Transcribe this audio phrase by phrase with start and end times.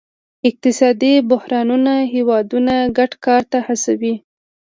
[0.49, 4.15] اقتصادي بحرانونه هیوادونه ګډ کار ته هڅوي